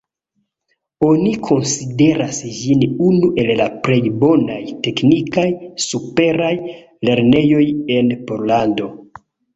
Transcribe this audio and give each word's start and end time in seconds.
Oni 1.07 1.33
konsideras 1.47 2.39
ĝin 2.59 2.81
unu 3.09 3.29
el 3.43 3.51
la 3.59 3.67
plej 3.89 3.99
bonaj 4.23 4.59
teknikaj 4.89 5.47
superaj 5.87 6.51
lernejoj 7.11 7.63
en 7.99 8.11
Pollando. 8.33 8.91